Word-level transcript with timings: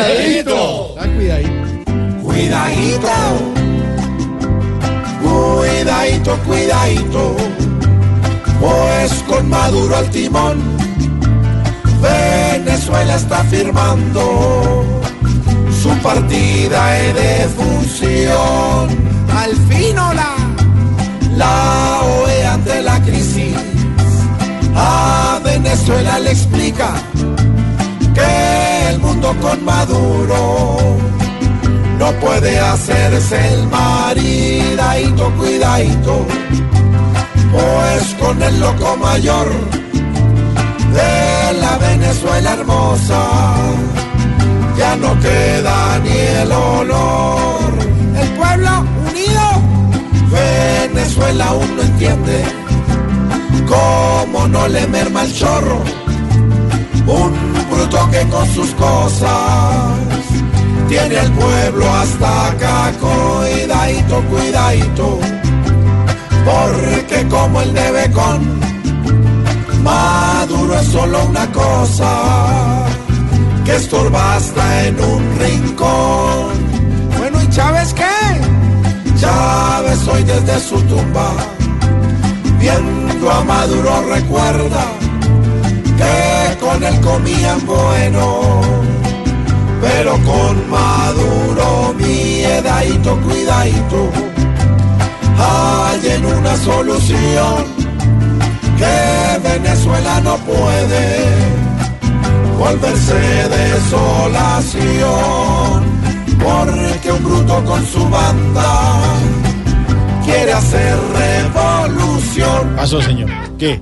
cuidadito. 0.00 0.94
Ah, 0.98 1.06
cuidadito. 1.14 1.50
Cuidadito. 2.22 3.08
Cuidadito, 5.22 6.38
cuidadito. 6.46 7.36
Pues 8.60 9.12
con 9.26 9.48
Maduro 9.48 9.96
al 9.96 10.10
timón, 10.10 10.60
Venezuela 12.02 13.14
está 13.16 13.42
firmando 13.44 14.84
su 15.82 15.88
partida 16.02 16.90
de 16.92 17.48
fusión. 17.56 18.88
Al 19.34 19.56
fin, 19.68 19.98
hola. 19.98 20.34
La 21.36 22.00
OE 22.02 22.46
ante 22.46 22.82
la 22.82 23.00
crisis 23.00 23.56
a 24.74 25.40
Venezuela 25.42 26.18
le 26.18 26.32
explica 26.32 26.92
con 29.40 29.64
Maduro 29.64 30.98
no 31.98 32.12
puede 32.20 32.58
hacerse 32.58 33.54
el 33.54 33.66
maridadito, 33.68 35.30
cuidadito, 35.36 36.26
pues 37.52 38.14
con 38.18 38.42
el 38.42 38.58
loco 38.58 38.96
mayor 38.96 39.48
de 40.92 41.60
la 41.60 41.76
Venezuela 41.78 42.54
hermosa 42.54 43.22
ya 44.76 44.96
no 44.96 45.18
queda 45.20 45.98
ni 45.98 46.18
el 46.42 46.52
olor. 46.52 47.72
El 48.22 48.28
pueblo 48.30 48.70
unido. 49.08 49.46
Venezuela 50.30 51.48
aún 51.48 51.76
no 51.76 51.82
entiende 51.82 52.44
cómo 53.68 54.48
no 54.48 54.68
le 54.68 54.86
merma 54.86 55.24
el 55.24 55.32
chorro. 55.34 55.82
Con 58.28 58.46
sus 58.54 58.70
cosas 58.74 59.98
tiene 60.88 61.18
al 61.18 61.32
pueblo 61.32 61.90
hasta 61.90 62.46
acá. 62.48 62.92
Cuidadito, 63.00 64.22
cuidadito, 64.28 65.18
porque 66.44 67.26
como 67.28 67.62
el 67.62 67.72
debe 67.72 68.10
con 68.12 68.60
Maduro 69.82 70.78
es 70.78 70.86
solo 70.88 71.24
una 71.24 71.50
cosa 71.50 72.86
que 73.64 73.76
estorba 73.76 74.36
hasta 74.36 74.86
en 74.86 75.00
un 75.00 75.38
rincón. 75.38 76.52
Bueno, 77.18 77.42
¿y 77.42 77.48
Chávez 77.48 77.94
qué? 77.94 79.14
Chávez 79.18 80.06
hoy 80.06 80.22
desde 80.24 80.60
su 80.60 80.80
tumba, 80.82 81.32
viendo 82.58 83.30
a 83.30 83.44
Maduro 83.44 84.04
recuerda 84.08 85.09
él 86.82 87.00
comían 87.00 87.64
bueno, 87.66 88.60
pero 89.80 90.12
con 90.12 90.70
Maduro 90.70 91.94
miedadito, 91.98 93.16
cuidadito, 93.20 94.10
hay 95.38 96.10
en 96.10 96.26
una 96.26 96.56
solución 96.56 97.64
que 98.78 99.38
Venezuela 99.48 100.20
no 100.20 100.36
puede 100.38 101.28
volverse 102.58 103.14
desolación 103.48 104.90
porque 106.42 107.12
un 107.12 107.24
bruto 107.24 107.64
con 107.64 107.86
su 107.86 108.08
banda 108.08 109.00
quiere 110.24 110.52
hacer 110.52 110.96
revolución. 111.12 112.76
Pasó, 112.76 113.02
señor. 113.02 113.30
¿Qué? 113.58 113.80